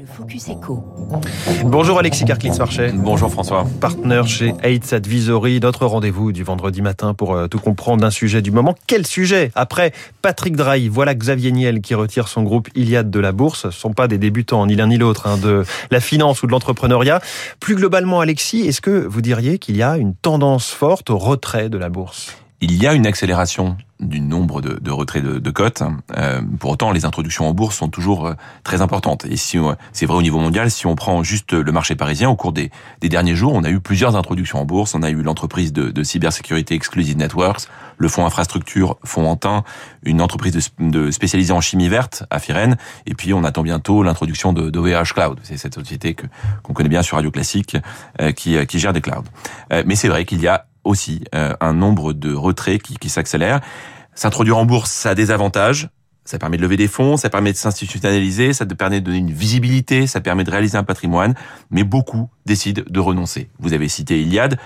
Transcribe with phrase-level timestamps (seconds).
[0.00, 0.82] Le Focus Echo.
[1.62, 2.90] Bonjour Alexis Carclins-Marchais.
[2.94, 3.66] Bonjour François.
[3.82, 8.40] Partenaire chez AIDS Advisory, notre rendez-vous du vendredi matin pour euh, tout comprendre d'un sujet
[8.40, 8.74] du moment.
[8.86, 9.52] Quel sujet?
[9.54, 9.92] Après
[10.22, 13.62] Patrick Drahi, voilà Xavier Niel qui retire son groupe Iliad de la bourse.
[13.62, 16.46] Ce ne sont pas des débutants, ni l'un ni l'autre, hein, de la finance ou
[16.46, 17.20] de l'entrepreneuriat.
[17.58, 21.68] Plus globalement, Alexis, est-ce que vous diriez qu'il y a une tendance forte au retrait
[21.68, 22.38] de la bourse?
[22.62, 25.82] Il y a une accélération du nombre de, de retraits de, de cotes.
[26.16, 28.34] Euh, pour autant, les introductions en bourse sont toujours euh,
[28.64, 29.24] très importantes.
[29.26, 29.58] Et si
[29.92, 32.70] c'est vrai au niveau mondial, si on prend juste le marché parisien, au cours des,
[33.00, 34.94] des derniers jours, on a eu plusieurs introductions en bourse.
[34.94, 37.62] On a eu l'entreprise de, de, cybersécurité Exclusive Networks,
[37.98, 39.64] le fonds infrastructure Fonds Antin,
[40.02, 44.70] une entreprise de, spécialisée en chimie verte, Afiren, et puis on attend bientôt l'introduction de
[44.70, 45.38] d'OVH Cloud.
[45.42, 46.26] C'est cette société que
[46.62, 47.76] qu'on connaît bien sur Radio Classique
[48.20, 49.24] euh, qui, qui gère des clouds.
[49.72, 53.08] Euh, mais c'est vrai qu'il y a aussi euh, un nombre de retraits qui, qui
[53.08, 53.60] s'accélère.
[54.14, 55.88] S'introduire en bourse, ça a des avantages.
[56.24, 59.32] Ça permet de lever des fonds, ça permet de s'institutionnaliser, ça permet de donner une
[59.32, 61.34] visibilité, ça permet de réaliser un patrimoine,
[61.70, 63.48] mais beaucoup décident de renoncer.
[63.58, 64.58] Vous avez cité Iliad,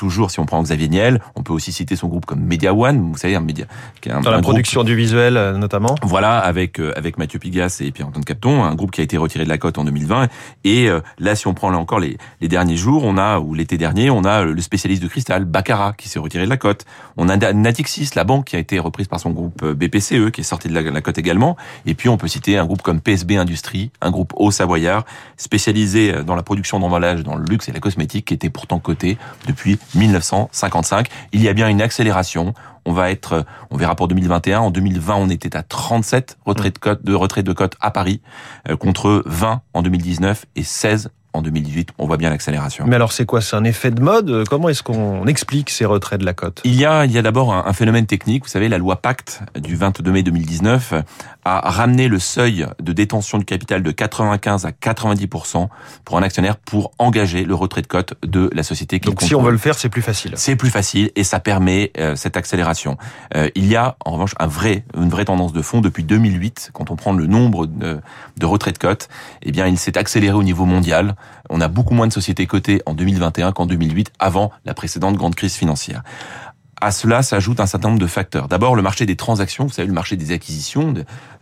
[0.00, 3.12] toujours, si on prend Xavier Niel, on peut aussi citer son groupe comme Media One,
[3.12, 3.66] vous savez, un média
[4.00, 5.94] qui est un, dans la production du visuel euh, notamment.
[6.02, 9.44] Voilà, avec euh, avec Mathieu Pigas et Pierre-Antoine Capton, un groupe qui a été retiré
[9.44, 10.28] de la cote en 2020.
[10.64, 13.52] Et euh, là, si on prend là encore les, les derniers jours, on a ou
[13.52, 16.86] l'été dernier, on a le spécialiste de cristal, Baccarat, qui s'est retiré de la cote.
[17.18, 20.44] On a Natixis, la banque qui a été reprise par son groupe BPCE, qui est
[20.44, 21.58] sorti de la, la cote également.
[21.84, 25.04] Et puis on peut citer un groupe comme PSB Industrie, un groupe haut savoyard
[25.36, 29.18] spécialisé dans la production d'emballages dans le luxe et la cosmétique, qui était pourtant coté
[29.46, 31.08] depuis 1955.
[31.32, 32.54] Il y a bien une accélération.
[32.84, 34.60] On va être, on verra pour 2021.
[34.60, 38.22] En 2020, on était à 37 retraits de cote, de retraits de cote à Paris,
[38.78, 42.84] contre 20 en 2019 et 16 en 2018, on voit bien l'accélération.
[42.86, 43.40] Mais alors c'est quoi?
[43.40, 44.44] C'est un effet de mode?
[44.48, 46.60] Comment est-ce qu'on explique ces retraits de la cote?
[46.64, 48.44] Il y a, il y a d'abord un, un, phénomène technique.
[48.44, 50.94] Vous savez, la loi Pacte du 22 mai 2019
[51.44, 55.68] a ramené le seuil de détention du capital de 95 à 90%
[56.04, 59.34] pour un actionnaire pour engager le retrait de cote de la société qui Donc si
[59.34, 60.32] on veut le faire, c'est plus facile.
[60.36, 62.98] C'est plus facile et ça permet euh, cette accélération.
[63.34, 66.70] Euh, il y a en revanche un vrai, une vraie tendance de fond depuis 2008.
[66.72, 68.00] Quand on prend le nombre de,
[68.36, 69.08] de retraits de cote,
[69.42, 71.14] eh bien il s'est accéléré au niveau mondial.
[71.48, 75.34] On a beaucoup moins de sociétés cotées en 2021 qu'en 2008, avant la précédente grande
[75.34, 76.02] crise financière.
[76.82, 78.48] À cela s'ajoute un certain nombre de facteurs.
[78.48, 80.94] D'abord, le marché des transactions, vous savez, le marché des acquisitions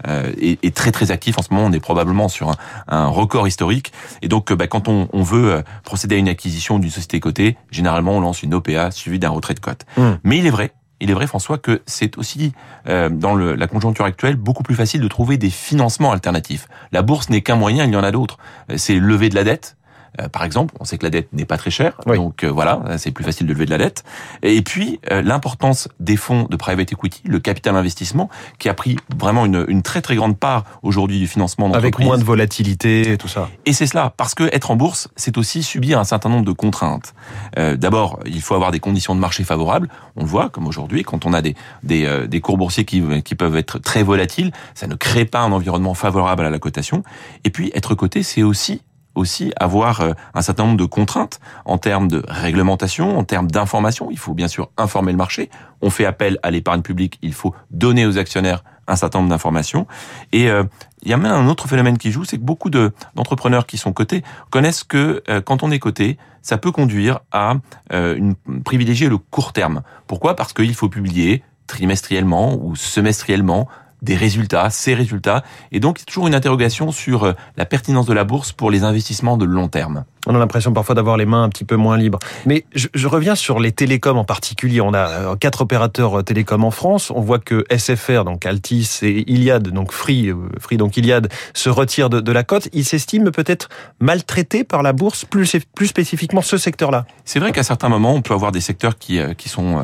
[0.08, 1.66] euh, est, est, très très actif en ce moment.
[1.66, 2.56] On est probablement sur un,
[2.88, 3.92] un record historique.
[4.20, 8.16] Et donc, bah, quand on, on, veut procéder à une acquisition d'une société cotée, généralement,
[8.16, 9.86] on lance une OPA suivie d'un retrait de cote.
[9.96, 10.02] Mmh.
[10.24, 12.52] Mais il est vrai il est vrai, François, que c'est aussi,
[12.88, 16.68] euh, dans le, la conjoncture actuelle, beaucoup plus facile de trouver des financements alternatifs.
[16.92, 18.38] La bourse n'est qu'un moyen, il y en a d'autres.
[18.76, 19.76] C'est lever de la dette,
[20.20, 22.16] euh, par exemple, on sait que la dette n'est pas très chère, oui.
[22.16, 24.04] donc euh, voilà, c'est plus facile de lever de la dette.
[24.42, 28.96] Et puis euh, l'importance des fonds de private equity, le capital investissement, qui a pris
[29.18, 33.18] vraiment une, une très très grande part aujourd'hui du financement Avec moins de volatilité et
[33.18, 33.48] tout ça.
[33.66, 36.52] Et c'est cela, parce que être en bourse, c'est aussi subir un certain nombre de
[36.52, 37.14] contraintes.
[37.58, 39.88] Euh, D'abord, il faut avoir des conditions de marché favorables.
[40.16, 43.34] On le voit, comme aujourd'hui, quand on a des, des, des cours boursiers qui, qui
[43.34, 47.02] peuvent être très volatiles, ça ne crée pas un environnement favorable à la cotation.
[47.44, 48.82] Et puis être coté, c'est aussi
[49.18, 50.02] aussi avoir
[50.34, 54.08] un certain nombre de contraintes en termes de réglementation, en termes d'information.
[54.10, 55.50] Il faut bien sûr informer le marché.
[55.82, 57.18] On fait appel à l'épargne publique.
[57.22, 59.86] Il faut donner aux actionnaires un certain nombre d'informations.
[60.32, 60.64] Et euh,
[61.02, 63.78] il y a même un autre phénomène qui joue, c'est que beaucoup de, d'entrepreneurs qui
[63.78, 67.54] sont cotés connaissent que euh, quand on est coté, ça peut conduire à
[67.92, 68.32] euh,
[68.64, 69.82] privilégier le court terme.
[70.06, 70.34] Pourquoi?
[70.34, 73.68] Parce qu'il faut publier trimestriellement ou semestriellement
[74.02, 75.42] des résultats, ces résultats.
[75.72, 79.36] Et donc, a toujours une interrogation sur la pertinence de la bourse pour les investissements
[79.36, 80.04] de long terme.
[80.26, 82.18] On a l'impression parfois d'avoir les mains un petit peu moins libres.
[82.44, 84.80] Mais je, je, reviens sur les télécoms en particulier.
[84.80, 87.10] On a quatre opérateurs télécoms en France.
[87.10, 90.30] On voit que SFR, donc Altis et Iliad, donc Free,
[90.60, 92.68] Free donc Iliad, se retirent de, de la cote.
[92.72, 93.68] Ils s'estiment peut-être
[94.00, 97.06] maltraités par la bourse, plus, plus spécifiquement ce secteur-là.
[97.24, 99.82] C'est vrai qu'à certains moments, on peut avoir des secteurs qui, qui sont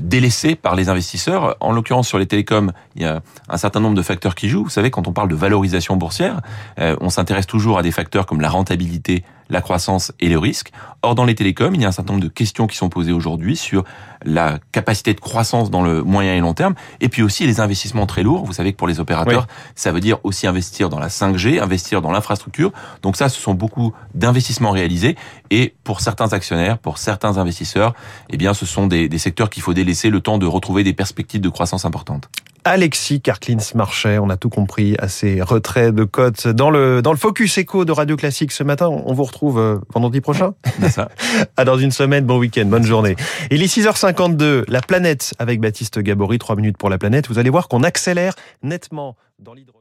[0.00, 1.56] délaissés par les investisseurs.
[1.60, 4.64] En l'occurrence, sur les télécoms, il y a un certain nombre de facteurs qui jouent.
[4.64, 6.40] Vous savez, quand on parle de valorisation boursière,
[6.78, 10.72] on s'intéresse toujours à des facteurs comme la rentabilité, la croissance et le risque.
[11.02, 13.12] Or, dans les télécoms, il y a un certain nombre de questions qui sont posées
[13.12, 13.84] aujourd'hui sur
[14.24, 18.06] la capacité de croissance dans le moyen et long terme, et puis aussi les investissements
[18.06, 18.44] très lourds.
[18.44, 19.72] Vous savez que pour les opérateurs, oui.
[19.74, 22.72] ça veut dire aussi investir dans la 5G, investir dans l'infrastructure.
[23.02, 25.16] Donc ça, ce sont beaucoup d'investissements réalisés,
[25.50, 27.94] et pour certains actionnaires, pour certains investisseurs,
[28.28, 30.92] eh bien, ce sont des, des secteurs qu'il faut délaisser le temps de retrouver des
[30.92, 32.28] perspectives de croissance importantes.
[32.64, 37.18] Alexis Carclins-Marchais, on a tout compris à ces retraits de cotes dans le, dans le
[37.18, 38.88] Focus Echo de Radio Classique ce matin.
[38.88, 40.54] On vous retrouve vendredi prochain.
[40.90, 41.10] Ça.
[41.56, 43.16] à dans une semaine, bon week-end, bonne journée.
[43.50, 47.28] Il est 6h52, la planète avec Baptiste Gabory, 3 minutes pour la planète.
[47.28, 49.79] Vous allez voir qu'on accélère nettement dans l'hydrogène.